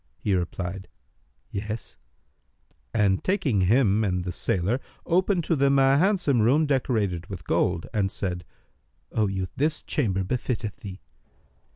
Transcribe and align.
He 0.17 0.33
replied, 0.33 0.87
'Yes," 1.51 1.95
and 2.91 3.23
taking 3.23 3.61
him 3.61 4.03
and 4.03 4.23
the 4.23 4.31
sailor, 4.31 4.79
opened 5.05 5.43
to 5.43 5.55
them 5.55 5.77
a 5.77 5.99
handsome 5.99 6.41
room 6.41 6.65
decorated 6.65 7.27
with 7.27 7.45
gold, 7.45 7.85
and 7.93 8.11
said, 8.11 8.43
"O 9.11 9.27
youth, 9.27 9.51
this 9.57 9.83
chamber 9.83 10.23
befitteth 10.23 10.77
thee." 10.77 11.01